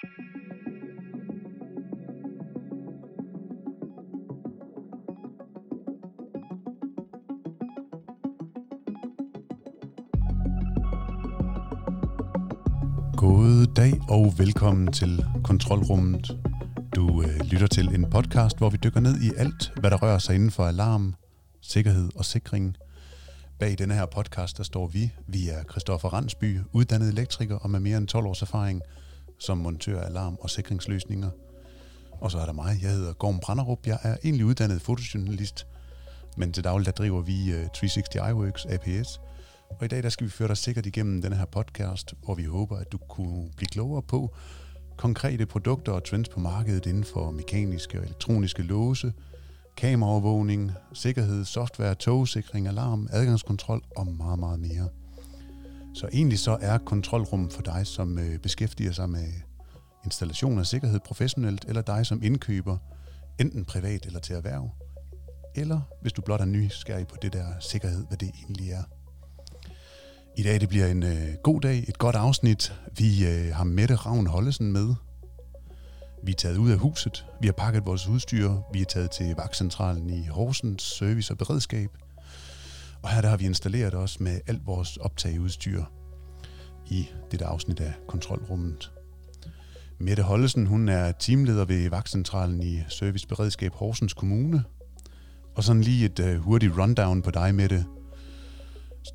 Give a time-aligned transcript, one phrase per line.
[0.00, 0.06] God
[13.76, 16.38] dag og velkommen til Kontrolrummet.
[16.94, 20.18] Du øh, lytter til en podcast, hvor vi dykker ned i alt, hvad der rører
[20.18, 21.14] sig inden for alarm,
[21.60, 22.76] sikkerhed og sikring.
[23.58, 25.12] Bag denne her podcast, der står vi.
[25.26, 28.82] Vi er Christoffer Randsby, uddannet elektriker og med mere end 12 års erfaring
[29.40, 31.30] som montør af alarm- og sikringsløsninger.
[32.20, 33.86] Og så er der mig, jeg hedder Gorm Branderup.
[33.86, 35.66] Jeg er egentlig uddannet fotojournalist,
[36.36, 39.20] men til daglig der driver vi øh, 360 iWorks APS–
[39.78, 42.44] og i dag der skal vi føre dig sikkert igennem den her podcast, hvor vi
[42.44, 44.34] håber, at du kunne blive klogere på
[44.96, 49.12] konkrete produkter og trends på markedet inden for mekaniske og elektroniske låse,
[49.76, 54.88] kameraovervågning, sikkerhed, software, togsikring, alarm, adgangskontrol og meget, meget mere.
[56.00, 59.26] Så egentlig så er kontrolrum for dig, som øh, beskæftiger sig med
[60.04, 62.76] installation af sikkerhed professionelt, eller dig som indkøber,
[63.40, 64.70] enten privat eller til erhverv,
[65.54, 68.82] eller hvis du blot er nysgerrig på det der sikkerhed, hvad det egentlig er.
[70.36, 72.74] I dag det bliver en øh, god dag, et godt afsnit.
[72.98, 74.94] Vi øh, har Mette Ravn Hollesen med.
[76.24, 79.34] Vi er taget ud af huset, vi har pakket vores udstyr, vi er taget til
[79.36, 81.90] vagtcentralen i Horsens Service og Beredskab.
[83.02, 85.84] Og her der har vi installeret os med alt vores optageudstyr
[86.90, 88.92] i dette afsnit af kontrolrummet.
[89.98, 94.64] Mette Hollesen, hun er teamleder ved vagtcentralen i Serviceberedskab Horsens Kommune.
[95.56, 97.84] Og sådan lige et uh, hurtigt rundown på dig, Mette.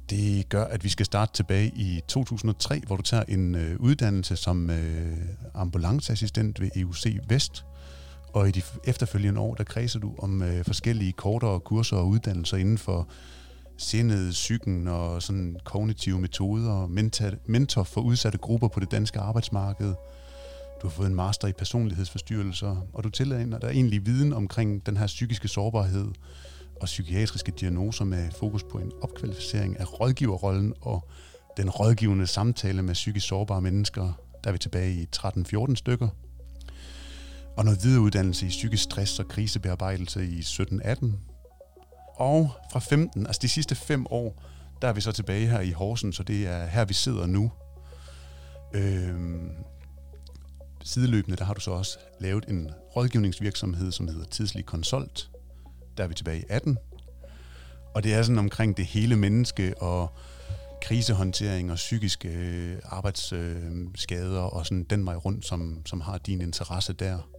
[0.10, 4.36] Det gør, at vi skal starte tilbage i 2003, hvor du tager en øh, uddannelse
[4.36, 5.18] som øh,
[5.54, 7.66] ambulanceassistent ved EUC Vest.
[8.34, 12.58] Og i de efterfølgende år, der kredser du om øh, forskellige kortere kurser og uddannelser
[12.58, 13.08] inden for
[13.78, 16.90] sindet, psyken og sådan kognitive metoder, og
[17.46, 19.94] mentor for udsatte grupper på det danske arbejdsmarked.
[20.82, 24.98] Du har fået en master i personlighedsforstyrrelser, og du tillader dig egentlig viden omkring den
[24.98, 26.08] her psykiske sårbarhed,
[26.82, 31.10] og psykiatriske diagnoser med fokus på en opkvalificering af rådgiverrollen og
[31.58, 34.14] den rådgivende samtale med psykisk sårbare mennesker.
[34.44, 36.08] Der er vi tilbage i 13-14 stykker.
[37.58, 41.35] Og noget videreuddannelse i psykisk stress og krisebearbejdelse i 17-18.
[42.16, 44.44] Og fra 15, altså de sidste fem år,
[44.82, 47.52] der er vi så tilbage her i Horsen, så det er her, vi sidder nu.
[48.74, 49.52] Øhm,
[50.84, 55.30] sideløbende, der har du så også lavet en rådgivningsvirksomhed, som hedder Tidslig Konsult,
[55.98, 56.78] der er vi tilbage i 18.
[57.96, 60.18] Og det er sådan omkring det hele menneske og
[60.82, 66.42] krisehåndtering og psykiske øh, arbejdsskader øh, og sådan den vej rundt, som, som har din
[66.42, 67.30] interesse der.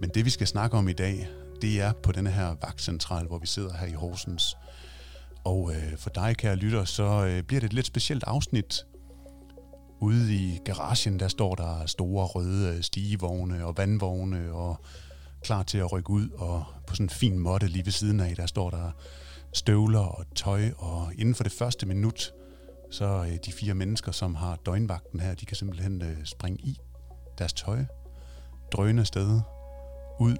[0.00, 1.28] Men det vi skal snakke om i dag,
[1.62, 4.56] det er på denne her vagtcentral, hvor vi sidder her i Horsens.
[5.44, 8.86] Og øh, for dig, kære lytter, så øh, bliver det et lidt specielt afsnit.
[10.00, 14.76] Ude i garagen, der står der store røde øh, stigevogne og vandvogne og
[15.42, 18.36] klar til at rykke ud, og på sådan en fin måtte lige ved siden af,
[18.36, 18.90] der står der
[19.52, 22.32] støvler og tøj, og inden for det første minut,
[22.90, 26.78] så øh, de fire mennesker, som har døgnvagten her, de kan simpelthen øh, springe i
[27.38, 27.84] deres tøj,
[28.72, 29.40] drøne afsted,
[30.20, 30.36] ud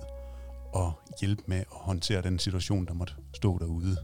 [0.72, 3.96] og hjælpe med at håndtere den situation, der måtte stå derude.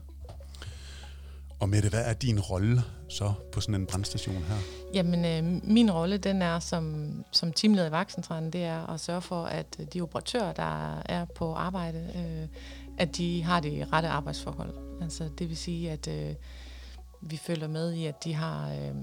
[1.60, 4.56] Og Mette, hvad er din rolle så på sådan en brandstation her?
[4.94, 9.22] Jamen, øh, min rolle, den er som, som teamleder i vagtcentralen, det er at sørge
[9.22, 12.48] for, at de operatører, der er på arbejde, øh,
[12.98, 14.74] at de har de rette arbejdsforhold.
[15.02, 16.34] Altså, det vil sige, at øh,
[17.20, 18.94] vi følger med i, at de har øh,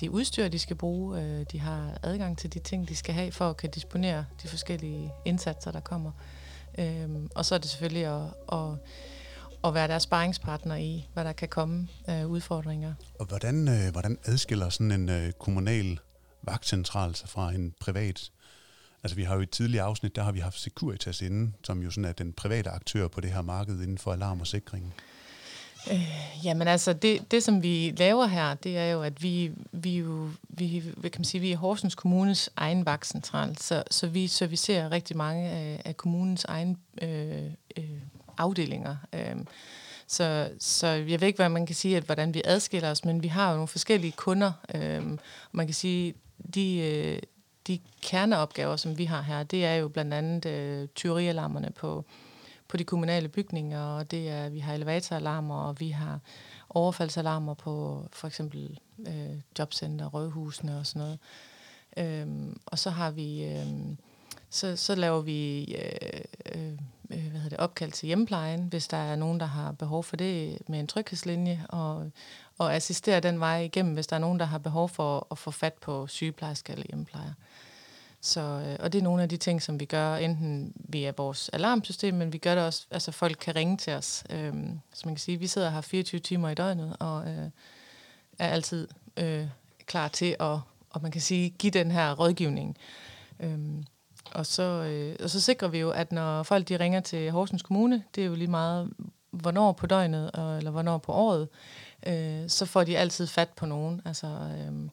[0.00, 3.32] de udstyr, de skal bruge, øh, de har adgang til de ting, de skal have,
[3.32, 6.10] for at kan disponere de forskellige indsatser, der kommer.
[6.10, 6.39] Øh,
[6.78, 8.22] Øhm, og så er det selvfølgelig at,
[8.52, 8.78] at
[9.64, 12.94] at være deres sparringspartner i, hvad der kan komme af øh, udfordringer.
[13.18, 15.98] Og hvordan, øh, hvordan adskiller sådan en øh, kommunal
[16.42, 18.30] vagtcentral sig fra en privat?
[19.02, 21.82] Altså vi har jo i et tidligere afsnit, der har vi haft Securitas inde, som
[21.82, 24.94] jo sådan er den private aktør på det her marked inden for alarm og sikring.
[25.90, 29.98] Øh, jamen altså, det, det som vi laver her, det er jo, at vi, vi,
[29.98, 34.26] jo, vi, hvad kan man sige, vi er Horsens Kommunes egen vagtcentral, så, så vi
[34.26, 37.44] servicerer rigtig mange af, af kommunens egen øh,
[37.76, 37.84] øh,
[38.38, 38.96] afdelinger.
[39.12, 39.36] Øh,
[40.06, 43.22] så, så jeg ved ikke, hvad man kan sige, at hvordan vi adskiller os, men
[43.22, 44.52] vi har jo nogle forskellige kunder.
[44.74, 45.02] Øh,
[45.52, 46.14] man kan sige,
[46.54, 47.18] de, øh,
[47.66, 52.04] de kerneopgaver, som vi har her, det er jo blandt andet øh, tyverialarmerne på,
[52.70, 56.20] på de kommunale bygninger, og det er, vi har elevatoralarmer, og vi har
[56.68, 61.18] overfaldsalarmer på for eksempel øh, jobcenter, rødhusene og sådan noget.
[61.96, 63.98] Øhm, og så har vi, øhm,
[64.50, 66.20] så, så laver vi øh,
[66.54, 66.72] øh,
[67.10, 70.16] øh, hvad hedder det, opkald til hjemmeplejen, hvis der er nogen, der har behov for
[70.16, 72.10] det med en tryghedslinje, og,
[72.58, 75.50] og assistere den vej igennem, hvis der er nogen, der har behov for at få
[75.50, 77.32] fat på sygeplejerske eller hjemmeplejer.
[78.20, 81.48] Så, øh, og det er nogle af de ting, som vi gør, enten via vores
[81.48, 84.24] alarmsystem, men vi gør det også, altså folk kan ringe til os.
[84.30, 87.50] Øhm, så man kan sige, vi sidder her 24 timer i døgnet, og øh,
[88.38, 89.46] er altid øh,
[89.86, 90.58] klar til at,
[90.90, 92.76] og man kan sige, give den her rådgivning.
[93.40, 93.84] Øhm,
[94.34, 97.62] og, så, øh, og så sikrer vi jo, at når folk de ringer til Horsens
[97.62, 98.90] Kommune, det er jo lige meget,
[99.30, 101.48] hvornår på døgnet, og, eller hvornår på året,
[102.06, 104.02] øh, så får de altid fat på nogen.
[104.04, 104.88] Altså, øh,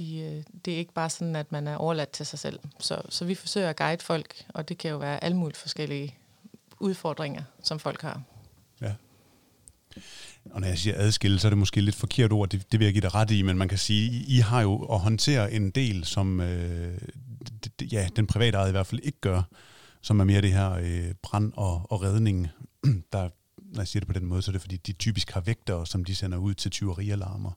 [0.00, 2.58] de, øh, det er ikke bare sådan, at man er overladt til sig selv.
[2.78, 6.14] Så, så vi forsøger at guide folk, og det kan jo være alle mulige forskellige
[6.80, 8.22] udfordringer, som folk har.
[8.80, 8.94] Ja.
[10.50, 12.84] Og når jeg siger adskille, så er det måske lidt forkert ord, det, det vil
[12.84, 15.52] jeg give dig ret i, men man kan sige, I, I har jo at håndtere
[15.52, 16.98] en del, som øh,
[17.92, 19.42] ja, den private ejet i hvert fald ikke gør,
[20.00, 22.48] som er mere det her øh, brand og, og redning,
[23.12, 25.40] der, når jeg siger det på den måde, så er det fordi, de typisk har
[25.40, 27.52] vægtere, som de sender ud til tyverialarmer.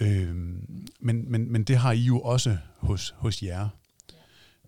[0.00, 0.36] Øh,
[1.00, 3.68] men, men, men det har I jo også hos, hos jer.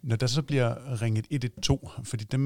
[0.03, 2.41] Når der så bliver ringet 112, fordi dem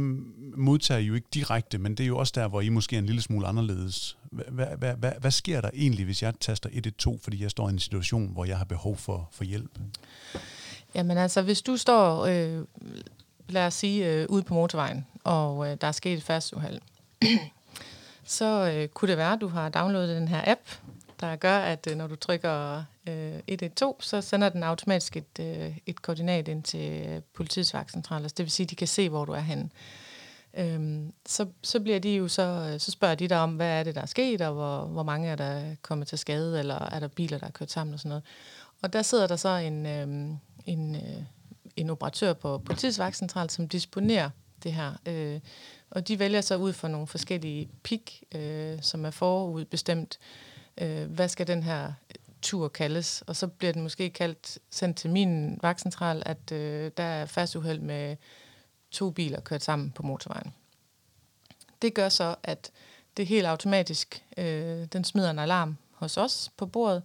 [0.56, 2.98] modtager I jo ikke direkte, men det er jo også der, hvor I måske er
[2.98, 4.18] en lille smule anderledes.
[4.30, 7.72] Hvad, hvad, hvad, hvad sker der egentlig, hvis jeg taster 112, fordi jeg står i
[7.72, 9.78] en situation, hvor jeg har behov for, for hjælp?
[10.94, 12.64] Jamen altså, hvis du står, øh,
[13.48, 16.80] lad os sige, øh, ude på motorvejen, og øh, der er sket et færdsuheld,
[18.24, 20.60] så øh, kunne det være, at du har downloadet den her app,
[21.20, 25.78] der gør, at øh, når du trykker øh, 112, så sender den automatisk et, øh,
[25.86, 28.22] et koordinat ind til øh, politiets vagtcentral.
[28.22, 29.70] Altså, det vil sige, at de kan se, hvor du er henne.
[30.58, 33.82] Øhm, så, så bliver de jo så, øh, så spørger de dig om, hvad er
[33.82, 37.00] det, der er sket, og hvor, hvor mange er der kommet til skade, eller er
[37.00, 38.24] der biler, der er kørt sammen og sådan noget.
[38.82, 40.36] Og der sidder der så en, øh,
[40.66, 41.22] en, øh,
[41.76, 44.30] en operatør på politiets vagtcentral, som disponerer
[44.62, 44.92] det her.
[45.06, 45.40] Øh,
[45.90, 51.10] og de vælger så ud for nogle forskellige pik, øh, som er forudbestemt, øh, øh,
[51.10, 53.22] hvad skal den her øh, tur kaldes?
[53.26, 57.80] Og så bliver den måske kaldt, sendt til min vagtcentral, at øh, der er færdsuheld
[57.80, 58.16] med
[58.90, 60.54] to biler kørt sammen på motorvejen.
[61.82, 62.70] Det gør så, at
[63.16, 67.02] det helt automatisk, øh, den smider en alarm hos os på bordet,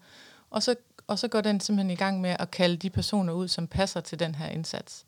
[0.49, 0.75] og så,
[1.07, 4.01] og så går den simpelthen i gang med at kalde de personer ud, som passer
[4.01, 5.05] til den her indsats.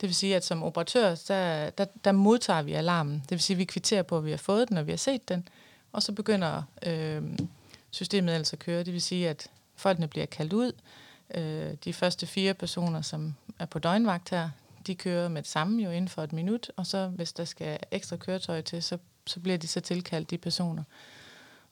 [0.00, 3.14] Det vil sige, at som operatør, der, der, der modtager vi alarmen.
[3.14, 4.96] Det vil sige, at vi kvitterer på, at vi har fået den, og vi har
[4.96, 5.48] set den,
[5.92, 7.22] og så begynder øh,
[7.90, 8.82] systemet altså kører.
[8.82, 10.72] Det vil sige, at folkene bliver kaldt ud.
[11.34, 14.50] Øh, de første fire personer, som er på døgnvagt her,
[14.86, 17.78] de kører med det samme jo inden for et minut, og så hvis der skal
[17.90, 20.82] ekstra køretøj til, så, så bliver de så tilkaldt, de personer.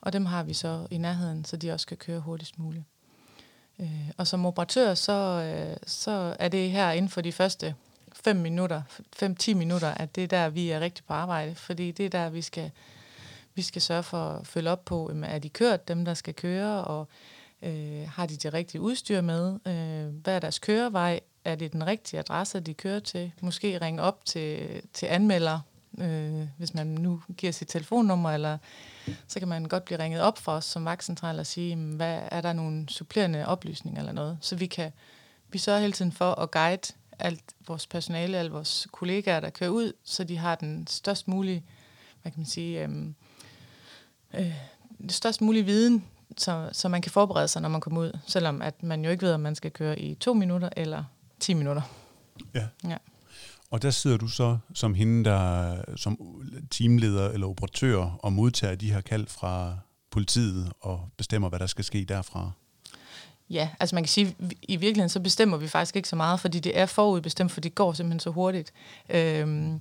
[0.01, 2.85] Og dem har vi så i nærheden, så de også kan køre hurtigst muligt.
[3.79, 7.75] Øh, og som operatør, så, øh, så er det her inden for de første
[8.13, 8.83] 5 minutter,
[9.23, 12.31] 5-10 minutter, at det er der, vi er rigtig på arbejde, fordi det er der,
[12.31, 12.71] vi skal
[13.57, 16.35] vi skal sørge for at følge op på, at øhm, de kørt, dem der skal
[16.35, 17.09] køre, og
[17.63, 19.53] øh, har de det rigtige udstyr med?
[19.67, 21.21] Øh, hvad er deres kørevej?
[21.45, 23.33] Er det den rigtige adresse, de kører til?
[23.41, 25.61] Måske ringe op til, til anmelder,
[25.99, 28.59] øh, hvis man nu giver sit telefonnummer, eller
[29.27, 32.41] så kan man godt blive ringet op for os som vagtcentral og sige, hvad er
[32.41, 34.39] der nogle supplerende oplysninger eller noget?
[34.41, 34.93] Så vi kan
[35.49, 39.71] vi sørger hele tiden for at guide alt vores personale, alle vores kollegaer, der kører
[39.71, 41.65] ud, så de har den størst mulige,
[42.23, 43.07] hvad kan man sige, øh,
[44.39, 44.53] øh,
[45.09, 46.05] størst mulige viden,
[46.37, 49.27] så, så man kan forberede sig, når man kommer ud, selvom at man jo ikke
[49.27, 51.05] ved, om man skal køre i to minutter eller
[51.41, 51.83] 10 minutter.
[52.55, 52.67] Ja.
[52.89, 52.97] ja.
[53.71, 56.19] Og der sidder du så som hende, der som
[56.71, 59.77] teamleder eller operatør og modtager de her kald fra
[60.11, 62.51] politiet og bestemmer, hvad der skal ske derfra.
[63.51, 66.41] Ja, altså man kan sige, at i virkeligheden så bestemmer vi faktisk ikke så meget,
[66.41, 68.73] fordi det er forudbestemt, for det går simpelthen så hurtigt.
[69.09, 69.81] Øhm,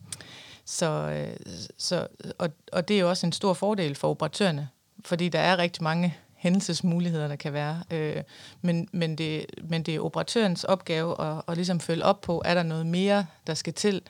[0.66, 2.08] så, øh, så,
[2.38, 4.70] og, og det er jo også en stor fordel for operatørerne,
[5.06, 7.84] fordi der er rigtig mange hændelsesmuligheder, der kan være.
[7.92, 8.24] Øh,
[8.62, 12.54] men, men, det, men det er operatørens opgave at, at ligesom følge op på, er
[12.54, 14.02] der noget mere, der skal til.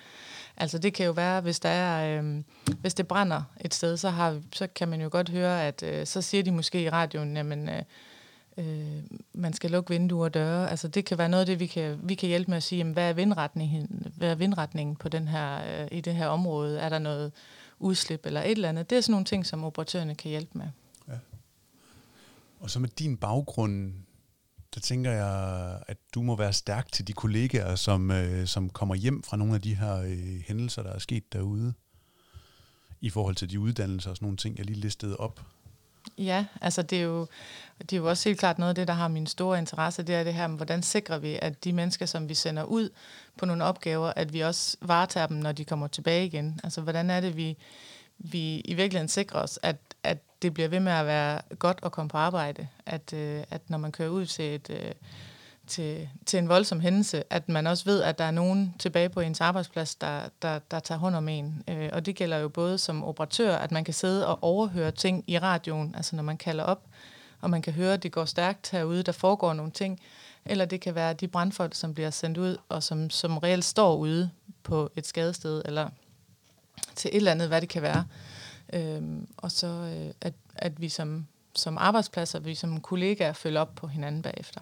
[0.58, 2.44] Altså det kan jo være, hvis der er, øh,
[2.82, 6.06] hvis det brænder et sted, så, har, så kan man jo godt høre, at øh,
[6.08, 7.82] så siger de måske i radioen, jamen øh,
[8.58, 10.70] øh, man skal lukke vinduer og døre.
[10.70, 12.78] Altså det kan være noget af det, vi kan, vi kan hjælpe med at sige,
[12.78, 16.80] jamen, hvad er vindretningen, hvad er vindretningen på den her, øh, i det her område?
[16.80, 17.32] Er der noget
[17.80, 18.90] udslip eller et eller andet?
[18.90, 20.68] Det er sådan nogle ting, som operatørerne kan hjælpe med.
[21.08, 21.18] Ja.
[22.60, 23.94] Og så med din baggrund,
[24.76, 28.96] der tænker jeg, at du må være stærk til de kollegaer, som, øh, som kommer
[28.96, 31.74] hjem fra nogle af de her øh, hændelser, der er sket derude,
[33.02, 35.42] i forhold til de uddannelser og sådan nogle ting, jeg lige listede op.
[36.18, 37.28] Ja, altså det er, jo,
[37.80, 40.16] det er jo også helt klart noget af det, der har min store interesse, det
[40.16, 42.90] er det her med, hvordan sikrer vi, at de mennesker, som vi sender ud
[43.38, 46.60] på nogle opgaver, at vi også varetager dem, når de kommer tilbage igen.
[46.64, 47.58] Altså hvordan er det, vi,
[48.18, 51.92] vi i virkeligheden sikrer os, at, at det bliver ved med at være godt at
[51.92, 52.68] komme på arbejde.
[52.86, 54.92] At, øh, at når man kører ud til et, øh,
[55.68, 59.20] til, til en voldsom hændelse, at man også ved, at der er nogen tilbage på
[59.20, 61.64] ens arbejdsplads, der, der, der tager hånd om en.
[61.68, 65.24] Øh, og det gælder jo både som operatør, at man kan sidde og overhøre ting
[65.28, 66.84] i radioen, altså når man kalder op,
[67.42, 70.00] og man kan høre, at det går stærkt herude, der foregår nogle ting,
[70.46, 73.96] eller det kan være de brandfolk, som bliver sendt ud, og som, som reelt står
[73.96, 74.30] ude
[74.64, 75.90] på et skadested, eller
[76.96, 78.06] til et eller andet, hvad det kan være.
[78.74, 83.76] Øhm, og så øh, at, at vi som, som arbejdspladser, vi som kollegaer følger op
[83.76, 84.62] på hinanden bagefter.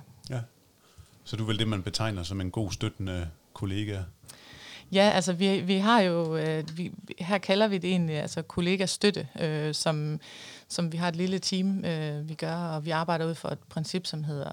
[1.24, 4.00] Så du er vel det, man betegner som en god støttende kollega?
[4.92, 9.27] Ja, altså vi, vi har jo, øh, vi, her kalder vi det egentlig altså kollegastøtte,
[9.39, 10.20] øh, som,
[10.68, 13.60] som vi har et lille team, øh, vi gør, og vi arbejder ud for et
[13.60, 14.51] princip, som hedder,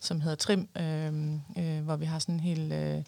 [0.00, 2.72] som hedder TRIM, øh, øh, hvor vi har sådan en helt...
[2.72, 3.02] Øh,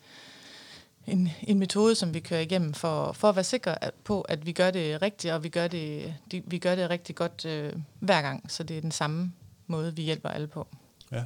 [1.06, 3.74] en, en metode, som vi kører igennem for, for at være sikre
[4.04, 7.14] på, at vi gør det rigtigt, og vi gør det, de, vi gør det rigtig
[7.14, 8.50] godt øh, hver gang.
[8.50, 9.32] Så det er den samme
[9.66, 10.68] måde, vi hjælper alle på.
[11.12, 11.24] Ja.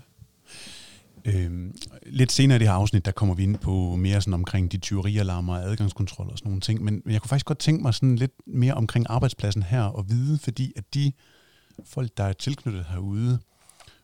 [1.25, 1.71] Øh,
[2.07, 4.79] lidt senere i det her afsnit, der kommer vi ind på mere sådan omkring de
[4.79, 7.95] tyverialarmer og adgangskontrol og sådan nogle ting, men, men jeg kunne faktisk godt tænke mig
[7.95, 11.13] sådan lidt mere omkring arbejdspladsen her og vide, fordi at de
[11.85, 13.39] folk, der er tilknyttet herude,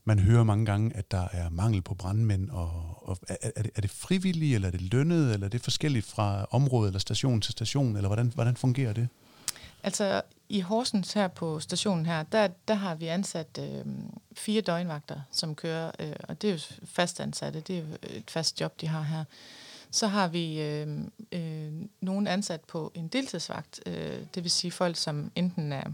[0.04, 3.70] man hører mange gange, at der er mangel på brandmænd, og, og er, er, det,
[3.74, 7.40] er det frivillige, eller er det lønnet, eller er det forskelligt fra område eller station
[7.40, 9.08] til station, eller hvordan, hvordan fungerer det?
[9.82, 13.84] Altså i Horsens her på stationen her, der, der har vi ansat øh,
[14.32, 18.60] fire døgnvagter, som kører, øh, og det er jo fastansatte, det er jo et fast
[18.60, 19.24] job, de har her.
[19.90, 20.98] Så har vi øh,
[21.32, 25.84] øh, nogen ansat på en deltidsvagt, øh, det vil sige folk, som enten er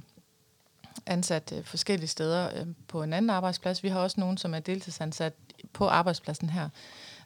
[1.06, 3.82] ansat øh, forskellige steder øh, på en anden arbejdsplads.
[3.82, 5.32] Vi har også nogen, som er deltidsansat
[5.72, 6.68] på arbejdspladsen her.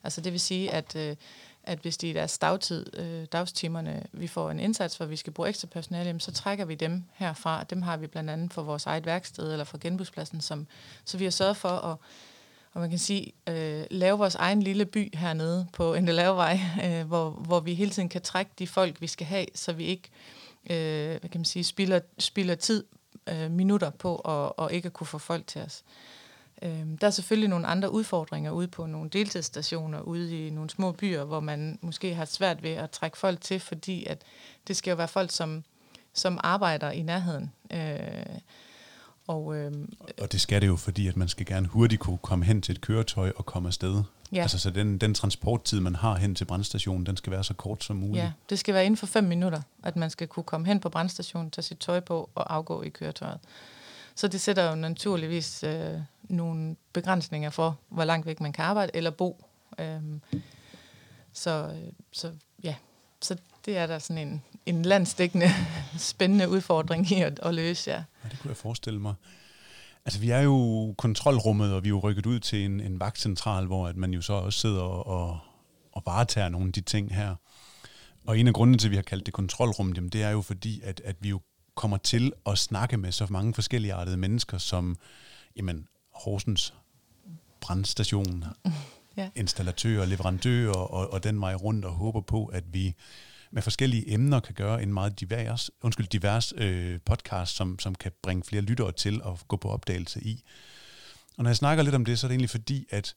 [0.04, 1.16] Altså det vil sige, at, øh,
[1.70, 5.32] at hvis det er deres dagtid, øh, dagstimerne, vi får en indsats, hvor vi skal
[5.32, 7.64] bruge ekstra personale, så trækker vi dem herfra.
[7.64, 10.40] Dem har vi blandt andet for vores eget værksted eller for genbrugspladsen.
[10.40, 10.66] Som,
[11.04, 11.96] så vi har sørget for at
[12.72, 17.30] og man kan sige, øh, lave vores egen lille by hernede på Endelavevej, øh, hvor,
[17.30, 20.10] hvor vi hele tiden kan trække de folk, vi skal have, så vi ikke
[20.70, 22.84] øh, hvad kan man sige, spilder, spilder tid
[23.28, 25.82] øh, minutter på at, og ikke at kunne få folk til os.
[25.86, 26.19] Øh,
[26.62, 31.24] der er selvfølgelig nogle andre udfordringer ude på nogle deltidsstationer ude i nogle små byer,
[31.24, 34.22] hvor man måske har svært ved at trække folk til, fordi at
[34.68, 35.64] det skal jo være folk, som,
[36.12, 37.52] som arbejder i nærheden.
[37.72, 38.40] Øh,
[39.26, 39.72] og, øh,
[40.20, 42.72] og det skal det jo, fordi at man skal gerne hurtigt kunne komme hen til
[42.72, 44.02] et køretøj og komme afsted.
[44.32, 44.42] Ja.
[44.42, 47.84] Altså, så den, den transporttid, man har hen til brandstationen, den skal være så kort
[47.84, 48.24] som muligt.
[48.24, 50.88] Ja, det skal være inden for fem minutter, at man skal kunne komme hen på
[50.88, 53.38] brandstationen, tage sit tøj på og afgå i køretøjet.
[54.14, 55.94] Så det sætter jo naturligvis øh,
[56.30, 59.44] nogle begrænsninger for, hvor langt væk man kan arbejde eller bo.
[59.78, 60.20] Øhm,
[61.32, 62.32] så, øh, så
[62.62, 62.74] ja,
[63.22, 65.46] så det er der sådan en, en landstækkende
[65.98, 67.96] spændende udfordring i at, at løse, ja.
[67.96, 68.28] ja.
[68.30, 69.14] det kunne jeg forestille mig.
[70.04, 73.66] Altså, vi er jo kontrolrummet, og vi er jo rykket ud til en, en vagtcentral,
[73.66, 75.38] hvor at man jo så også sidder og,
[75.92, 77.34] og, varetager nogle af de ting her.
[78.26, 80.42] Og en af grundene til, at vi har kaldt det kontrolrum, jamen, det er jo
[80.42, 81.40] fordi, at, at vi jo
[81.74, 84.96] kommer til at snakke med så mange forskellige artede mennesker, som
[85.56, 85.86] jamen,
[86.24, 86.74] Horsens
[87.60, 88.44] brandstation,
[89.16, 89.30] ja.
[89.34, 92.94] installatører, leverandører og, og den vej rundt, og håber på, at vi
[93.50, 98.12] med forskellige emner kan gøre en meget divers, undskyld, divers øh, podcast, som, som kan
[98.22, 100.44] bringe flere lyttere til at gå på opdagelse i.
[101.36, 103.14] Og når jeg snakker lidt om det, så er det egentlig fordi, at,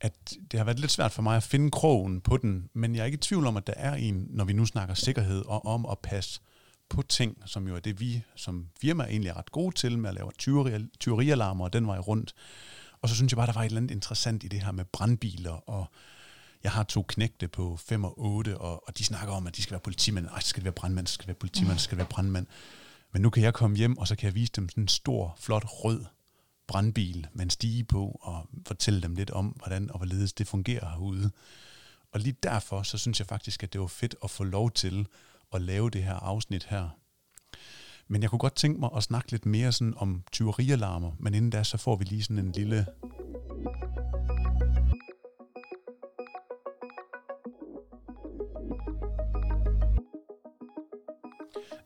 [0.00, 3.00] at det har været lidt svært for mig at finde krogen på den, men jeg
[3.00, 5.66] er ikke i tvivl om, at der er en, når vi nu snakker sikkerhed og
[5.66, 6.40] om at passe
[6.88, 10.08] på ting, som jo er det, vi som firma egentlig er ret gode til med
[10.08, 12.34] at lave tyveri, tyverialarmer og den vej rundt.
[13.02, 14.84] Og så synes jeg bare, der var et eller andet interessant i det her med
[14.84, 15.90] brandbiler og
[16.62, 19.62] jeg har to knægte på 5 og 8, og, og de snakker om, at de
[19.62, 20.26] skal være politimænd.
[20.26, 22.46] Ej, skal det være brandmænd, skal det være politimænd, skal det være brandmænd.
[23.12, 25.36] Men nu kan jeg komme hjem, og så kan jeg vise dem sådan en stor,
[25.40, 26.04] flot, rød
[26.66, 30.90] brandbil med en stige på, og fortælle dem lidt om, hvordan og hvorledes det fungerer
[30.90, 31.30] herude.
[32.12, 35.06] Og lige derfor, så synes jeg faktisk, at det var fedt at få lov til
[35.52, 36.88] at lave det her afsnit her.
[38.08, 41.50] Men jeg kunne godt tænke mig at snakke lidt mere sådan om tyverialarmer, men inden
[41.50, 42.86] da, så får vi lige sådan en lille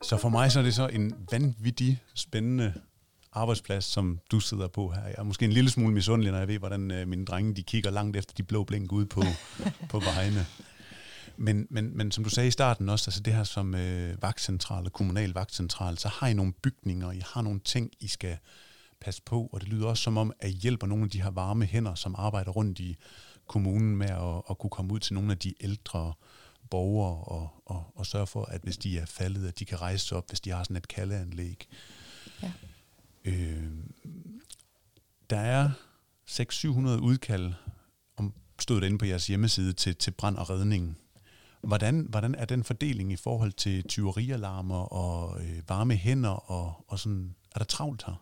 [0.02, 2.72] Så for mig så er det så en vanvittig spændende
[3.32, 5.04] arbejdsplads, som du sidder på her.
[5.04, 7.62] Jeg er måske en lille smule misundelig, når jeg ved, hvordan øh, mine drenge de
[7.62, 9.22] kigger langt efter de blå blink ud på,
[9.90, 10.46] på vejene.
[11.36, 14.84] Men, men, men som du sagde i starten også, altså det her som øh, vagtcentral
[14.84, 18.38] og kommunal vagtcentral, så har I nogle bygninger, I har nogle ting, I skal
[19.00, 21.30] passe på, og det lyder også som om, at I hjælper nogle af de her
[21.30, 22.96] varme hænder, som arbejder rundt i
[23.46, 26.12] kommunen med at, at kunne komme ud til nogle af de ældre
[26.70, 30.06] borgere og, og, og sørge for, at hvis de er faldet, at de kan rejse
[30.06, 31.68] sig op, hvis de har sådan et kaldeanlæg.
[32.42, 32.52] Ja.
[33.24, 33.72] Øh,
[35.30, 35.70] der er
[36.30, 37.52] 600-700 udkald
[38.16, 40.98] om stod det inde på jeres hjemmeside til, til brand og redning.
[41.62, 46.98] Hvordan, hvordan er den fordeling i forhold til tyverialarmer og øh, varme hænder og, og
[46.98, 47.34] sådan?
[47.54, 48.14] Er der travlt her?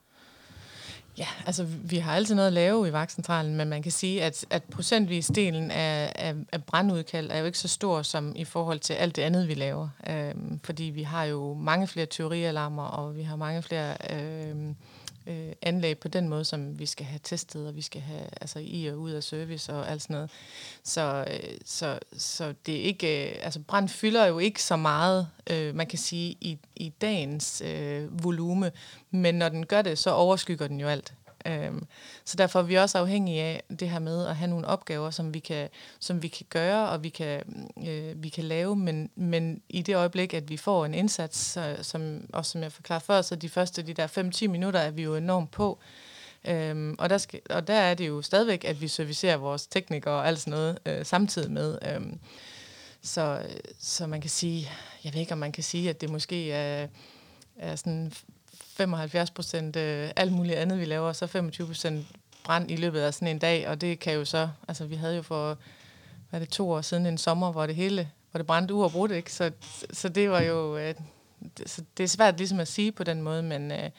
[1.19, 4.47] Ja, altså vi har altid noget at lave i vagtcentralen, men man kan sige, at,
[4.51, 8.79] at procentvis delen af, af, af brandudkald er jo ikke så stor som i forhold
[8.79, 9.89] til alt det andet, vi laver.
[10.11, 14.77] Øhm, fordi vi har jo mange flere teorialarmer, og vi har mange flere øhm,
[15.27, 18.59] øh, anlæg på den måde, som vi skal have testet, og vi skal have altså,
[18.63, 20.31] i og ud af service og alt sådan noget.
[20.85, 25.29] Så, øh, så, så det er ikke, øh, altså brand fylder jo ikke så meget,
[25.51, 28.73] øh, man kan sige, i, i dagens øh, volume,
[29.11, 31.15] men når den gør det, så overskygger den jo alt.
[31.47, 31.87] Øhm,
[32.25, 35.35] så derfor er vi også afhængige af det her med at have nogle opgaver, som
[35.35, 35.69] vi kan,
[35.99, 37.43] som vi kan gøre, og vi kan,
[37.89, 42.25] øh, vi kan lave, men, men i det øjeblik, at vi får en indsats, som,
[42.33, 45.17] også som jeg forklarede før, så de første de der 5-10 minutter er vi jo
[45.17, 45.79] enormt på.
[46.45, 50.15] Øhm, og, der skal, og der er det jo stadigvæk, at vi servicerer vores teknikere
[50.15, 51.79] og alt sådan noget øh, samtidig med.
[51.83, 52.19] Øhm,
[53.03, 53.43] så,
[53.79, 54.71] så man kan sige,
[55.05, 56.89] jeg ved ikke, om man kan sige, at det måske er,
[57.57, 58.13] er sådan
[58.81, 62.07] 75 procent øh, alt muligt andet, vi laver, og så 25 procent
[62.45, 65.17] brand i løbet af sådan en dag, og det kan jo så, altså vi havde
[65.17, 65.59] jo for,
[66.31, 69.11] hvad er det, to år siden en sommer, hvor det hele, hvor det brændte uafbrudt,
[69.11, 69.33] ikke?
[69.33, 69.51] Så,
[69.93, 70.95] så det var jo, øh,
[71.59, 73.91] det, så det er svært ligesom at sige på den måde, men, øh,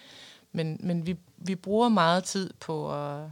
[0.52, 3.30] men, men vi, vi bruger meget tid på at,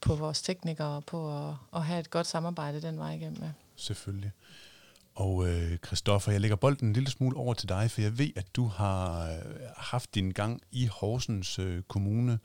[0.00, 3.42] på vores teknikere, på at, at have et godt samarbejde den vej igennem.
[3.42, 3.50] Ja.
[3.76, 4.32] Selvfølgelig.
[5.16, 8.30] Og øh, Christoffer, jeg lægger bolden en lille smule over til dig, for jeg ved,
[8.36, 12.38] at du har øh, haft din gang i Horsens øh, Kommune.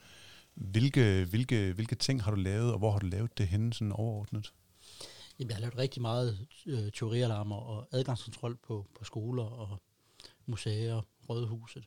[0.53, 3.91] Hvilke, hvilke, hvilke ting har du lavet, og hvor har du lavet det henne sådan
[3.91, 4.53] overordnet?
[5.39, 9.81] Jamen, jeg har lavet rigtig meget øh, teorialarmer og adgangskontrol på, på skoler og
[10.45, 11.85] museer, rådhuset.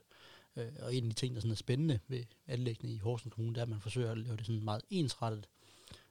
[0.56, 3.54] Øh, og en af de ting, der sådan er spændende ved anlæggende i Horsens Kommune,
[3.54, 5.46] det er, at man forsøger at lave det sådan meget ensrettet,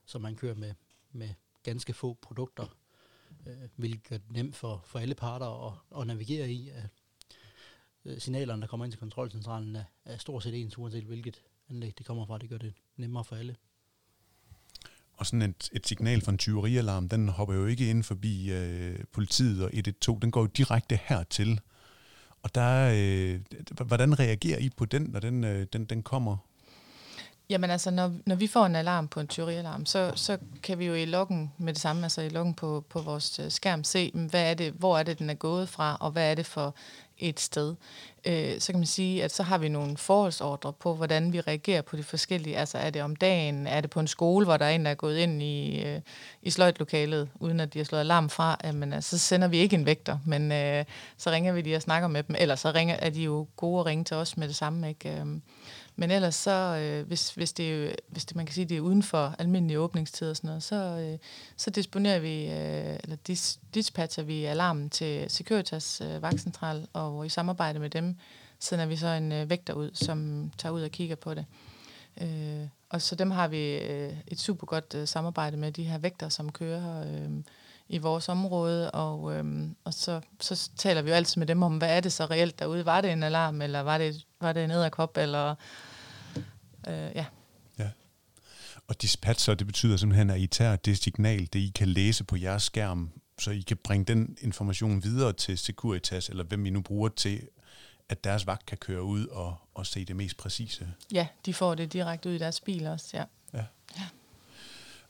[0.05, 0.73] så man kører med,
[1.11, 1.29] med
[1.63, 2.67] ganske få produkter
[3.47, 6.69] øh, hvilket gør det nemt for, for alle parter at, at navigere i.
[6.69, 6.89] At,
[8.05, 11.93] øh, signalerne, der kommer ind til kontrolcentralen, er, er stort set ens, uanset hvilket anlæg
[11.97, 12.37] det kommer fra.
[12.37, 13.55] Det gør det nemmere for alle.
[15.13, 18.99] Og sådan et, et signal fra en tyverialarm, den hopper jo ikke ind forbi øh,
[19.11, 21.59] politiet og 112, den går jo direkte hertil.
[22.41, 23.41] Og der, øh,
[23.85, 26.37] hvordan reagerer I på den, når den, øh, den, den kommer
[27.53, 30.85] Jamen altså, når, når vi får en alarm på en tyverialarm, så, så kan vi
[30.85, 34.11] jo i loggen med det samme, altså i loggen på, på vores øh, skærm, se,
[34.13, 36.45] mm, hvad er det, hvor er det, den er gået fra, og hvad er det
[36.45, 36.75] for
[37.17, 37.75] et sted.
[38.25, 41.81] Øh, så kan man sige, at så har vi nogle forholdsordre på, hvordan vi reagerer
[41.81, 42.57] på de forskellige.
[42.57, 44.91] Altså er det om dagen, er det på en skole, hvor der er en, der
[44.91, 46.01] er gået ind i, øh,
[46.41, 49.75] i sløjtlokalet, uden at de har slået alarm fra, jamen, altså, så sender vi ikke
[49.75, 50.85] en vægter, men øh,
[51.17, 53.79] så ringer vi lige og snakker med dem, eller så ringer, er de jo gode
[53.79, 54.89] at ringe til os med det samme.
[54.89, 55.09] Ikke?
[55.09, 55.25] Øh,
[55.95, 59.03] men ellers så, øh, hvis, hvis, det, hvis det, man kan sige, det er uden
[59.03, 61.17] for almindelige åbningstider og sådan noget, så, øh,
[61.57, 67.29] så disponerer vi, øh, eller dis, dispatcher vi alarmen til Securitas øh, vagtcentral, og i
[67.29, 68.15] samarbejde med dem
[68.59, 71.45] sender vi så en øh, vægter ud, som tager ud og kigger på det.
[72.21, 75.97] Øh, og så dem har vi øh, et super godt øh, samarbejde med, de her
[75.97, 77.29] vægter, som kører øh,
[77.93, 81.77] i vores område, og, øh, og så, så taler vi jo altid med dem om,
[81.77, 82.85] hvad er det så reelt derude?
[82.85, 85.55] Var det en alarm, eller var det, var det en æderkop, eller
[86.87, 87.25] øh, ja.
[87.79, 87.89] Ja.
[88.87, 92.35] Og dispatcher, det betyder simpelthen, at I tager det signal, det I kan læse på
[92.35, 96.81] jeres skærm, så I kan bringe den information videre til Securitas, eller hvem I nu
[96.81, 97.47] bruger til,
[98.09, 100.87] at deres vagt kan køre ud og, og se det mest præcise.
[101.11, 103.23] Ja, de får det direkte ud i deres bil også, ja.
[103.53, 103.65] Ja.
[103.97, 104.05] ja.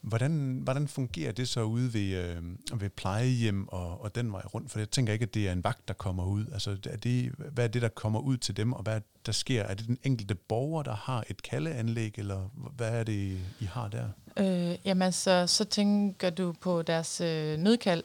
[0.03, 4.71] Hvordan, hvordan fungerer det så ude ved, øh, ved plejehjem og, og den vej rundt?
[4.71, 6.45] For jeg tænker ikke, at det er en vagt, der kommer ud.
[6.53, 9.63] Altså, er det, hvad er det, der kommer ud til dem, og hvad der sker?
[9.63, 13.87] Er det den enkelte borger, der har et kaldeanlæg, eller hvad er det, I har
[13.87, 14.07] der?
[14.37, 18.03] Øh, jamen, så, så tænker du på deres øh, nødkald,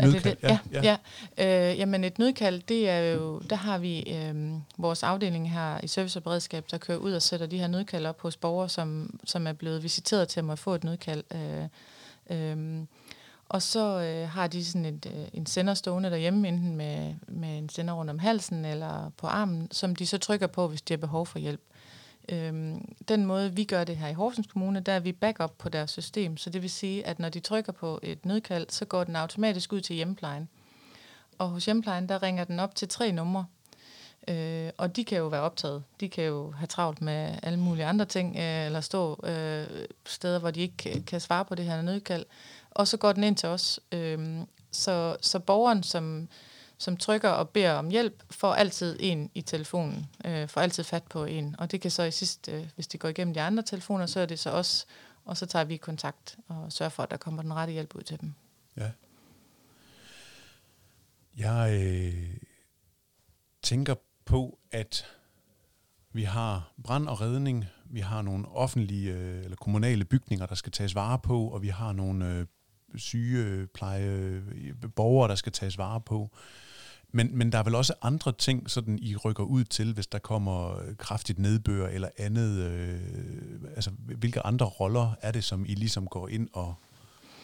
[0.00, 0.58] Nødkald, det, ja.
[0.72, 0.96] ja.
[1.38, 1.70] ja.
[1.70, 5.86] Øh, jamen et nødkald, det er jo, der har vi øh, vores afdeling her i
[5.86, 9.20] service og beredskab, der kører ud og sætter de her nødkald op hos borgere, som,
[9.24, 11.24] som er blevet visiteret til at få et nødkald.
[11.34, 11.64] Øh,
[12.30, 12.86] øh,
[13.48, 17.58] og så øh, har de sådan et, øh, en sender stående derhjemme, enten med, med
[17.58, 20.92] en sender rundt om halsen eller på armen, som de så trykker på, hvis de
[20.92, 21.60] har behov for hjælp.
[22.28, 25.68] Øhm, den måde, vi gør det her i Horsens Kommune, der er vi backup på
[25.68, 26.36] deres system.
[26.36, 29.72] Så det vil sige, at når de trykker på et nødkald, så går den automatisk
[29.72, 30.48] ud til hjemmeplejen.
[31.38, 33.46] Og hos hjemmeplejen, der ringer den op til tre numre.
[34.28, 35.82] Øh, og de kan jo være optaget.
[36.00, 39.66] De kan jo have travlt med alle mulige andre ting, øh, eller stå øh,
[40.06, 42.24] steder, hvor de ikke kan, kan svare på det her nødkald.
[42.70, 43.80] Og så går den ind til os.
[43.92, 46.28] Øh, så, så borgeren, som
[46.78, 51.02] som trykker og beder om hjælp, får altid en i telefonen, øh, får altid fat
[51.02, 51.56] på en.
[51.58, 54.20] Og det kan så i sidst, øh, hvis det går igennem de andre telefoner, så
[54.20, 54.86] er det så os
[55.26, 58.02] og så tager vi kontakt og sørger for, at der kommer den rette hjælp ud
[58.02, 58.34] til dem.
[58.76, 58.90] Ja.
[61.36, 62.36] Jeg øh,
[63.62, 65.06] tænker på, at
[66.12, 70.72] vi har brand og redning, vi har nogle offentlige øh, eller kommunale bygninger, der skal
[70.72, 72.46] tages vare på, og vi har nogle øh,
[72.96, 74.42] sygepleje
[74.96, 76.30] borgere, der skal tages vare på.
[77.16, 80.18] Men, men der er vel også andre ting, sådan I rykker ud til, hvis der
[80.18, 82.62] kommer øh, kraftigt nedbør eller andet.
[82.62, 83.00] Øh,
[83.76, 86.74] altså, hvilke andre roller er det, som I ligesom går ind og,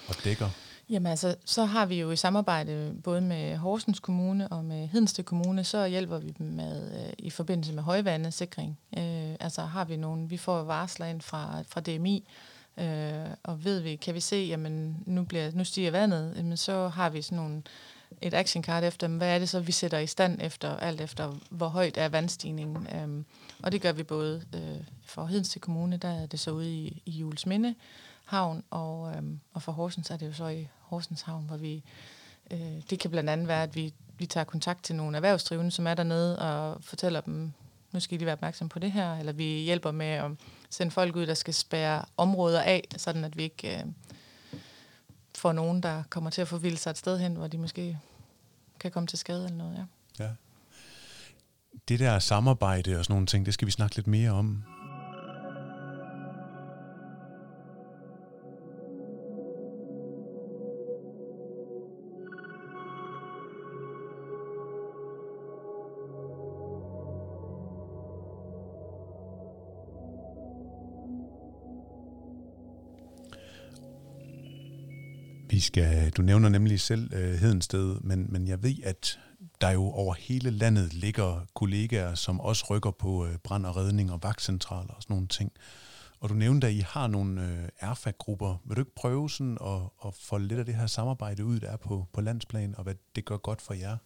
[0.08, 0.48] og dækker?
[0.90, 5.24] Jamen altså, så har vi jo i samarbejde både med Horsens Kommune og med Hedensted
[5.24, 8.78] Kommune, så hjælper vi dem med øh, i forbindelse med højvandesikring.
[8.98, 12.28] Øh, altså har vi nogle, vi får varsler ind fra, fra DMI,
[12.78, 16.88] øh, og ved vi, kan vi se, jamen nu, bliver, nu stiger vandet, jamen, så
[16.88, 17.62] har vi sådan nogle,
[18.20, 21.34] et action card efter, hvad er det så, vi sætter i stand efter, alt efter,
[21.50, 22.88] hvor højt er vandstigningen.
[22.94, 23.24] Øhm,
[23.62, 27.02] og det gør vi både øh, for Hedensted Kommune, der er det så ude i,
[27.06, 27.74] i Jules Minde,
[28.24, 31.82] havn, og, øhm, og for Horsens er det jo så i Horsens havn, hvor vi,
[32.50, 35.86] øh, det kan blandt andet være, at vi, vi tager kontakt til nogle erhvervsdrivende, som
[35.86, 37.52] er dernede, og fortæller dem,
[37.92, 40.30] nu skal I lige være opmærksom på det her, eller vi hjælper med at
[40.70, 43.84] sende folk ud, der skal spære områder af, sådan at vi ikke øh,
[45.38, 47.98] for nogen, der kommer til at forvilde sig et sted hen, hvor de måske
[48.80, 49.86] kan komme til skade eller noget,
[50.18, 50.24] ja.
[50.24, 50.30] Ja.
[51.88, 54.64] Det der samarbejde og sådan nogle ting, det skal vi snakke lidt mere om.
[75.62, 79.18] Skal, du nævner nemlig selv øh, Hedensted, men, men jeg ved, at
[79.60, 84.12] der jo over hele landet ligger kollegaer, som også rykker på øh, brand og redning
[84.12, 85.52] og vagtcentraler og sådan nogle ting.
[86.20, 88.56] Og du nævnte, at I har nogle øh, erfag-grupper.
[88.64, 91.68] Vil du ikke prøve sådan at, at få lidt af det her samarbejde ud, der
[91.68, 93.96] er på, på landsplan, og hvad det gør godt for jer?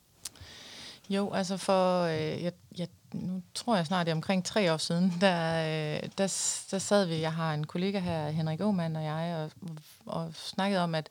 [1.11, 4.77] Jo, altså for, øh, jeg, jeg, nu tror jeg snart, det er omkring tre år
[4.77, 9.05] siden, der, øh, der, der sad vi, jeg har en kollega her, Henrik Aumann og
[9.05, 9.71] jeg, og,
[10.07, 11.09] og snakkede om, at,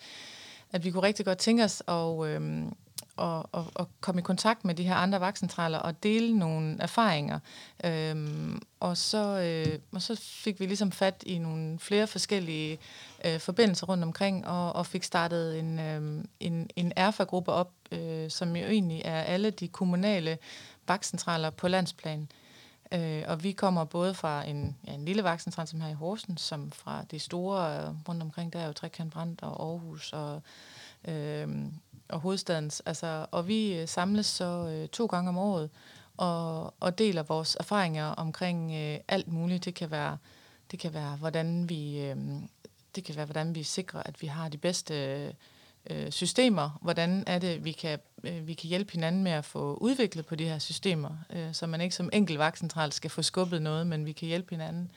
[0.71, 2.73] at vi kunne rigtig godt tænke os at, øhm,
[3.17, 7.39] og, og, og komme i kontakt med de her andre vagtcentraler og dele nogle erfaringer.
[7.83, 12.79] Øhm, og, så, øh, og så fik vi ligesom fat i nogle flere forskellige
[13.25, 18.29] øh, forbindelser rundt omkring, og, og fik startet en, øh, en, en erfa-gruppe op, øh,
[18.29, 20.37] som jo egentlig er alle de kommunale
[20.87, 22.29] vagtcentraler på landsplan.
[22.91, 26.41] Øh, og vi kommer både fra en, ja, en lille vagtcentral som her i Horsens,
[26.41, 30.41] som fra de store øh, rundt omkring, der er jo Trekant og Aarhus og
[31.07, 31.47] øh,
[32.09, 32.83] og hovedstadens.
[32.85, 35.69] Altså, og vi øh, samles så øh, to gange om året
[36.17, 39.65] og, og deler vores erfaringer omkring øh, alt muligt.
[39.65, 40.17] Det kan være,
[40.71, 42.17] det kan være hvordan vi øh,
[42.95, 45.33] det kan være hvordan vi sikrer, at vi har de bedste øh,
[45.89, 46.79] Øh, systemer.
[46.81, 50.35] Hvordan er det vi kan øh, vi kan hjælpe hinanden med at få udviklet på
[50.35, 54.05] de her systemer, øh, så man ikke som enkelt vagtcentral skal få skubbet noget, men
[54.05, 54.91] vi kan hjælpe hinanden.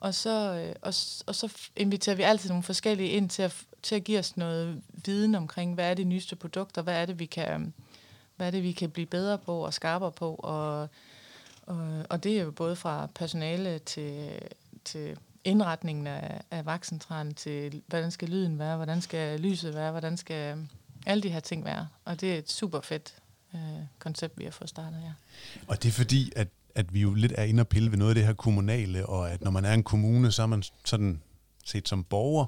[0.00, 0.94] Og så, øh, og,
[1.26, 4.82] og så inviterer vi altid nogle forskellige ind til at, til at give os noget
[5.04, 7.74] viden omkring, hvad er det nyeste produkter, hvad er det, vi kan,
[8.36, 10.34] hvad er det, vi kan blive bedre på og skarpere på.
[10.34, 10.88] Og,
[11.62, 14.30] og, og det er jo både fra personale til,
[14.84, 15.18] til
[15.48, 20.68] indretningen af, af vagtcentralen, til hvordan skal lyden være, hvordan skal lyset være, hvordan skal
[21.06, 21.88] alle de her ting være.
[22.04, 23.14] Og det er et super fedt
[23.54, 23.60] øh,
[23.98, 25.12] koncept, vi har fået startet, ja.
[25.68, 28.10] Og det er fordi, at at vi jo lidt er inde og pille ved noget
[28.10, 31.22] af det her kommunale, og at når man er en kommune, så er man sådan
[31.64, 32.46] set som borger.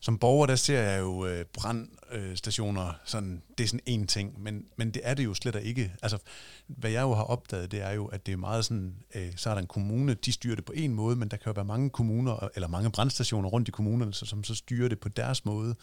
[0.00, 4.64] Som borger, der ser jeg jo øh, brandstationer, sådan, det er sådan en ting, men,
[4.76, 5.94] men det er det jo slet ikke.
[6.02, 6.18] Altså,
[6.66, 9.50] hvad jeg jo har opdaget, det er jo, at det er meget sådan, øh, så
[9.50, 11.64] er der en kommune, de styrer det på en måde, men der kan jo være
[11.64, 15.74] mange kommuner, eller mange brandstationer rundt i kommunerne, som så styrer det på deres måde.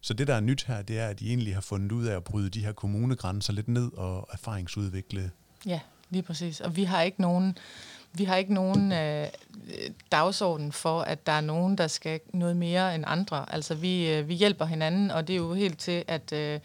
[0.00, 2.16] Så det, der er nyt her, det er, at de egentlig har fundet ud af
[2.16, 5.30] at bryde de her kommunegrænser lidt ned og erfaringsudvikle
[5.66, 6.60] Ja, Lige præcis.
[6.60, 7.58] Og vi har ikke nogen,
[8.12, 9.26] vi har ikke nogen øh,
[10.12, 13.54] dagsorden for, at der er nogen, der skal noget mere end andre.
[13.54, 16.60] Altså vi, øh, vi hjælper hinanden, og det er jo helt til, at, øh,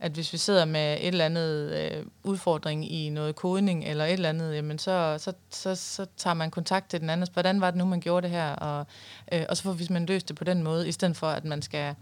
[0.00, 4.12] at hvis vi sidder med et eller andet øh, udfordring i noget kodning eller et
[4.12, 7.28] eller andet, jamen så, så, så, så tager man kontakt til den anden.
[7.32, 8.52] Hvordan var det nu, man gjorde det her?
[8.52, 8.86] Og,
[9.32, 11.44] øh, og så får vi man løst det på den måde, i stedet for, at
[11.44, 11.94] man skal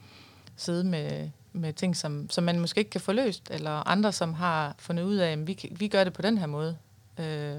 [0.56, 4.34] sidde med med ting, som, som man måske ikke kan få løst, eller andre, som
[4.34, 6.76] har fundet ud af, at vi, vi gør det på den her måde.
[7.18, 7.56] Øh,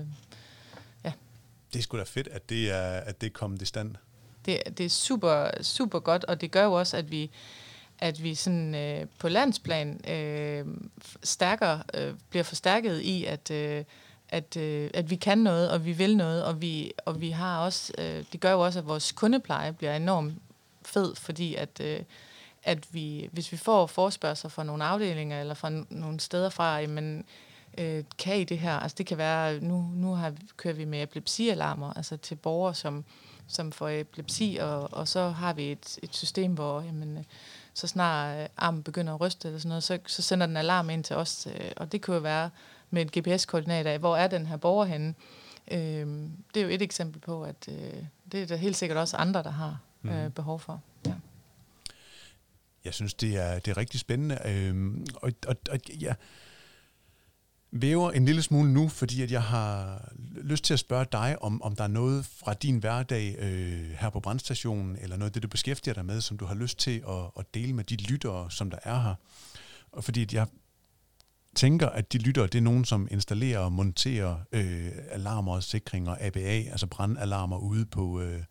[1.04, 1.12] ja.
[1.74, 3.96] Det er sgu da fedt, at det er, at det er kommet i stand.
[4.46, 7.32] Det, det er super, super godt, og det gør jo også, at vi,
[8.00, 10.66] at vi sådan, øh, på landsplan øh,
[11.24, 13.84] stærker, øh, bliver forstærket i, at, øh,
[14.30, 17.60] at, øh, at vi kan noget, og vi vil noget, og vi, og vi har
[17.60, 20.34] også, øh, det gør jo også, at vores kundepleje bliver enormt
[20.86, 22.00] fed, fordi at, øh,
[22.68, 27.26] at vi, hvis vi får forspørgseler fra nogle afdelinger, eller fra nogle steder fra, jamen,
[27.78, 28.74] øh, kan I det her?
[28.80, 33.06] Altså det kan være, nu, nu har, kører vi med epilepsialarmer, altså til borgere, som,
[33.48, 37.26] som får epilepsi, og, og så har vi et, et system, hvor jamen,
[37.74, 40.90] så snart øh, armen begynder at ryste eller sådan noget, så, så sender den alarm
[40.90, 42.50] ind til os, øh, og det kunne jo være
[42.90, 45.14] med et GPS-koordinat af, hvor er den her borger henne.
[45.72, 46.08] Øh,
[46.54, 49.44] det er jo et eksempel på, at øh, det er der helt sikkert også andre,
[49.44, 50.32] der har øh, mhm.
[50.32, 50.82] behov for.
[52.88, 54.40] Jeg synes, det er, det er rigtig spændende.
[54.46, 56.14] Øh, og, og, og ja,
[57.72, 60.02] væver en lille smule nu, fordi at jeg har
[60.42, 64.10] lyst til at spørge dig, om, om der er noget fra din hverdag øh, her
[64.10, 67.04] på brandstationen, eller noget af det, du beskæftiger dig med, som du har lyst til
[67.10, 69.16] at, at dele med de lyttere, som der er her.
[69.92, 70.48] Og fordi at jeg
[71.56, 76.16] tænker, at de lyttere, det er nogen, som installerer og monterer øh, alarmer og sikringer,
[76.20, 78.44] ABA, altså brandalarmer ude på øh,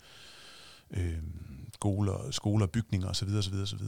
[0.91, 1.19] øh,
[1.75, 3.29] skoler, skoler, bygninger osv.
[3.39, 3.87] osv., osv.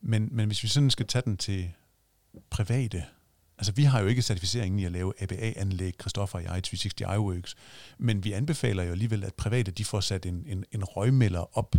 [0.00, 1.70] Men, men hvis vi sådan skal tage den til
[2.50, 3.04] private
[3.58, 7.54] Altså, vi har jo ikke certificeringen i at lave ABA-anlæg, Christoffer og jeg, 360 iWorks,
[7.98, 11.76] men vi anbefaler jo alligevel, at private de får sat en, en, en røgmelder op.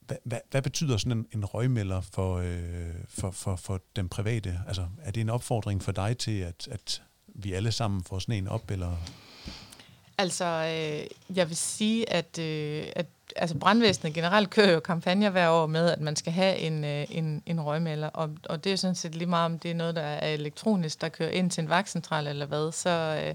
[0.00, 4.60] Hvad, hvad, hvad betyder sådan en, en røgmelder for, øh, for, for, for den private?
[4.66, 7.02] Altså, er det en opfordring for dig til, at, at
[7.34, 8.96] vi alle sammen får sådan en op, eller...
[10.18, 15.48] Altså, øh, jeg vil sige, at, øh, at altså brandvæsenet generelt kører jo kampagner hver
[15.48, 18.76] år med, at man skal have en, øh, en, en røgmelder, og, og det er
[18.76, 21.62] sådan set lige meget, om det er noget, der er elektronisk, der kører ind til
[21.62, 23.34] en vagtcentral eller hvad, så, øh,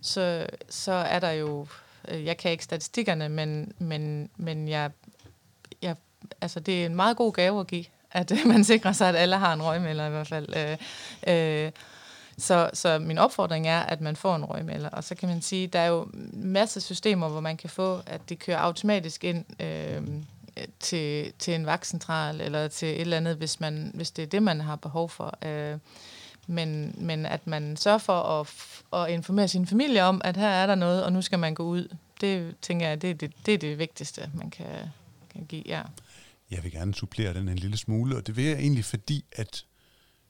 [0.00, 1.66] så, så er der jo,
[2.08, 4.90] øh, jeg kan ikke statistikkerne, men, men, men jeg,
[5.82, 5.96] jeg,
[6.40, 9.36] altså det er en meget god gave at give, at man sikrer sig, at alle
[9.36, 10.56] har en røgmelder i hvert fald.
[10.56, 10.76] Øh,
[11.66, 11.72] øh,
[12.40, 14.88] så, så min opfordring er, at man får en røgmelder.
[14.88, 18.00] Og så kan man sige, der er jo masser af systemer, hvor man kan få,
[18.06, 20.02] at det kører automatisk ind øh,
[20.80, 24.42] til, til en vagtcentral eller til et eller andet, hvis, man, hvis det er det,
[24.42, 25.38] man har behov for.
[25.46, 25.78] Øh,
[26.46, 28.46] men, men at man sørger for at,
[29.02, 31.62] at informere sin familie om, at her er der noget, og nu skal man gå
[31.62, 31.96] ud.
[32.20, 34.66] Det tænker jeg, det er det, det, er det vigtigste, man kan,
[35.32, 35.62] kan give.
[35.66, 35.82] Ja.
[36.50, 39.64] Jeg vil gerne supplere den en lille smule, og det vil jeg egentlig, fordi at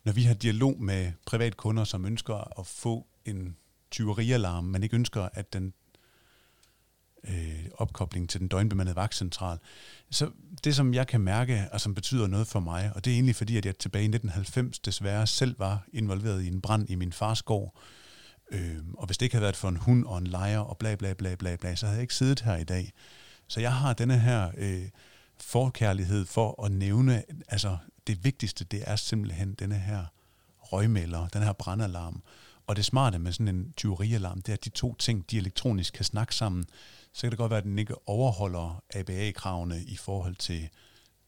[0.04, 3.56] når vi har dialog med privatkunder, som ønsker at få en
[3.90, 5.72] tyverialarm, men ikke ønsker, at den
[7.28, 9.58] øh, opkobling til den døgnbemandede vagtcentral.
[10.10, 10.30] Så
[10.64, 13.36] det, som jeg kan mærke, og som betyder noget for mig, og det er egentlig
[13.36, 17.12] fordi, at jeg tilbage i 1990 desværre selv var involveret i en brand i min
[17.12, 17.74] fars gård,
[18.50, 20.94] øh, og hvis det ikke havde været for en hund og en lejer og bla
[20.94, 22.92] bla bla bla bla, så havde jeg ikke siddet her i dag.
[23.48, 24.88] Så jeg har denne her øh,
[25.40, 27.76] forkærlighed for at nævne altså
[28.10, 30.04] det vigtigste, det er simpelthen denne her
[30.58, 32.22] røgmelder, den her brandalarm.
[32.66, 35.94] Og det smarte med sådan en tyverialarm, det er, at de to ting, de elektronisk
[35.94, 36.64] kan snakke sammen.
[37.12, 40.68] Så kan det godt være, at den ikke overholder ABA-kravene i forhold til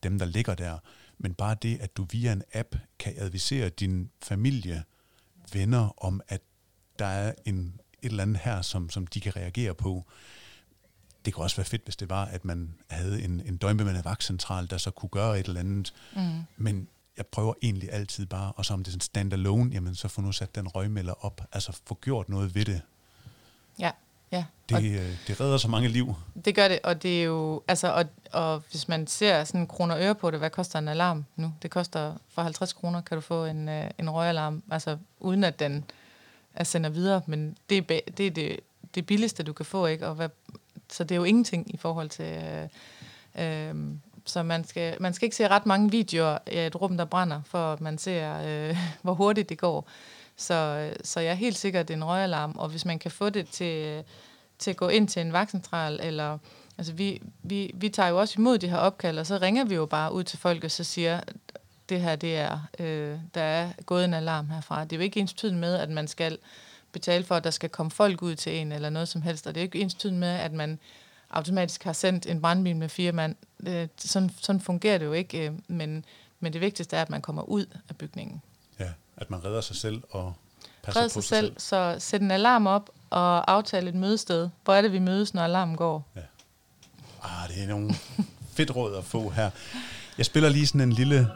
[0.02, 0.78] dem, der ligger der.
[1.18, 4.84] Men bare det, at du via en app kan advisere din familie,
[5.52, 6.42] venner om, at
[6.98, 10.06] der er en, et eller andet her, som, som de kan reagere på,
[11.24, 14.70] det kunne også være fedt, hvis det var, at man havde en, en døgnbemandet vagtcentral,
[14.70, 15.94] der så kunne gøre et eller andet.
[16.16, 16.42] Mm.
[16.56, 20.08] Men jeg prøver egentlig altid bare, og så om det er sådan standalone, jamen så
[20.08, 21.40] få nu sat den røgmelder op.
[21.52, 22.82] Altså få gjort noget ved det.
[23.78, 23.90] Ja,
[24.32, 24.44] ja.
[24.68, 26.14] Det, og øh, det redder så mange liv.
[26.44, 29.94] Det gør det, og det er jo, altså, og, og hvis man ser sådan kroner
[29.94, 31.54] og øre på det, hvad koster en alarm nu?
[31.62, 35.58] Det koster for 50 kroner, kan du få en, øh, en røgalarm, altså uden at
[35.58, 35.85] den
[36.54, 38.61] er sender videre, men det er, det, er det,
[38.94, 40.08] det billigste, du kan få, ikke?
[40.08, 40.28] Og hvad,
[40.92, 42.42] så det er jo ingenting i forhold til...
[43.37, 43.74] Øh, øh,
[44.24, 47.40] så man skal, man skal ikke se ret mange videoer af et rum, der brænder,
[47.44, 49.88] for at man ser, øh, hvor hurtigt det går.
[50.37, 52.98] Så, øh, så jeg er helt sikker, at det er en røgalarm, og hvis man
[52.98, 54.05] kan få det til,
[54.59, 56.38] til at gå ind til en vagtcentral, eller
[56.78, 59.74] altså vi, vi, vi tager jo også imod de her opkald, og så ringer vi
[59.74, 61.20] jo bare ud til folk, og så siger,
[61.88, 64.85] det her, det er, øh, der er gået en alarm herfra.
[64.85, 66.38] Det er jo ikke ens med, at man skal
[66.92, 69.46] betale for, at der skal komme folk ud til en, eller noget som helst.
[69.46, 70.78] Og det er ikke ens med, at man
[71.31, 73.37] automatisk har sendt en brandbil med fire mand.
[73.98, 76.05] Sådan, sådan fungerer det jo ikke, øh, men,
[76.40, 78.42] men det vigtigste er, at man kommer ud af bygningen.
[78.78, 80.35] Ja, at man redder sig selv og
[80.83, 81.55] passer redder på sig, sig selv.
[81.59, 84.48] Så sæt en alarm op og aftale et mødested.
[84.64, 86.09] Hvor er det, vi mødes, når alarmen går?
[86.16, 86.20] Ja.
[87.22, 87.94] Ah, det er nogle
[88.57, 89.50] fedt råd at få her.
[90.18, 91.28] Jeg spiller lige sådan en lille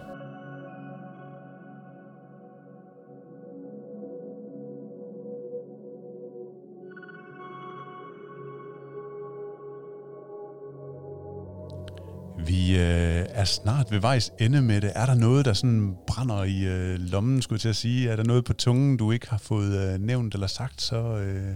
[13.46, 14.92] snart ved vejs ende med det.
[14.94, 18.10] Er der noget, der sådan brænder i øh, lommen, skulle jeg til at sige?
[18.10, 20.96] Er der noget på tungen, du ikke har fået øh, nævnt eller sagt, så...
[20.96, 21.54] Øh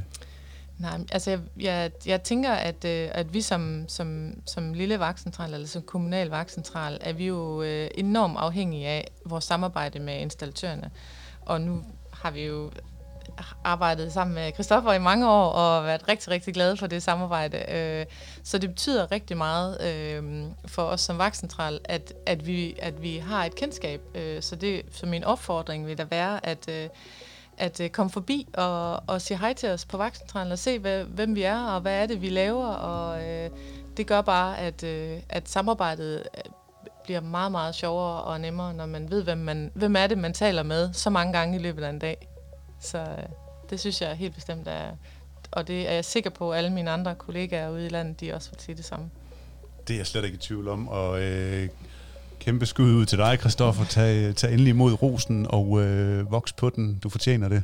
[0.80, 5.54] Nej, altså jeg, jeg, jeg tænker, at, øh, at vi som, som, som lille vagtcentral,
[5.54, 10.90] eller som kommunal vagtcentral, er vi jo øh, enormt afhængige af vores samarbejde med installatørerne.
[11.40, 12.70] Og nu har vi jo
[13.64, 17.72] arbejdet sammen med Christoffer i mange år, og været rigtig, rigtig glade for det samarbejde.
[17.72, 18.06] Øh,
[18.44, 23.18] så det betyder rigtig meget øh, for os som vagtcentral, at, at, vi, at vi
[23.18, 24.00] har et kendskab.
[24.14, 26.88] Øh, så det, så min opfordring vil da være, at øh,
[27.60, 31.04] at øh, komme forbi og, og sige hej til os på vagtcentralen og se, hvad,
[31.04, 32.66] hvem vi er og hvad er det, vi laver.
[32.66, 33.50] Og øh,
[33.96, 36.52] det gør bare, at, øh, at samarbejdet øh,
[37.04, 40.32] bliver meget, meget sjovere og nemmere, når man ved, hvem, man, hvem er det, man
[40.32, 42.28] taler med så mange gange i løbet af en dag.
[42.80, 43.24] Så øh,
[43.70, 44.90] det synes jeg helt bestemt er,
[45.50, 48.34] og det er jeg sikker på, at alle mine andre kollegaer ude i landet, de
[48.34, 49.10] også vil sige det samme.
[49.88, 51.68] Det er jeg slet ikke i tvivl om, og øh,
[52.40, 53.84] Kæmpe skud ud til dig, Christoffer.
[53.84, 56.98] Tag, tag endelig imod rosen og øh, voks på den.
[56.98, 57.62] Du fortjener det.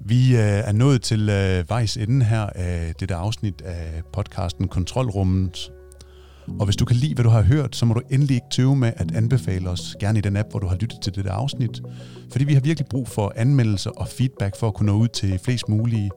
[0.00, 4.68] Vi øh, er nået til øh, vejs ende her af det der afsnit af podcasten
[4.68, 5.72] Kontrolrummet.
[6.58, 8.76] Og hvis du kan lide, hvad du har hørt, så må du endelig ikke tøve
[8.76, 11.32] med at anbefale os, gerne i den app, hvor du har lyttet til det der
[11.32, 11.82] afsnit.
[12.32, 15.38] Fordi vi har virkelig brug for anmeldelser og feedback for at kunne nå ud til
[15.44, 16.10] flest mulige.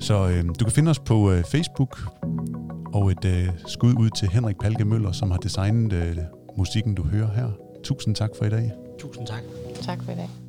[0.00, 1.98] Så øh, du kan finde os på øh, Facebook,
[2.94, 6.16] og et øh, skud ud til Henrik Palke Møller, som har designet øh,
[6.58, 7.50] musikken, du hører her.
[7.84, 8.72] Tusind tak for i dag.
[8.98, 9.42] Tusind tak.
[9.82, 10.43] Tak for i dag.